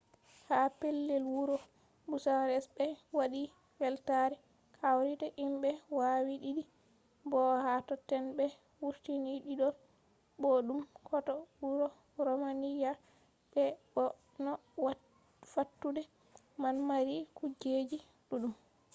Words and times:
ha 0.49 0.59
pellel 0.79 1.23
wuro 1.35 1.57
bucharest 2.09 2.69
ɓe 2.77 2.85
waɗi 3.17 3.41
weltare 3.79 4.35
kawrita 4.77 5.27
himɓe 5.39 5.69
waawi 5.97 6.33
diidi 6.41 6.63
bo 7.29 7.39
ha 7.63 7.73
totton 7.87 8.23
ɓe 8.37 8.45
wurtini 8.81 9.31
didol 9.47 9.75
boɗɗum 10.41 10.79
hoto 11.09 11.33
wuro 11.63 11.87
romeniya 12.25 12.91
be 13.51 13.63
bo 13.93 14.03
no 14.43 14.51
fattude 15.51 16.01
man 16.61 16.75
mari 16.89 17.15
kujeji 17.37 17.97
ɗuɗɗum 18.29 18.53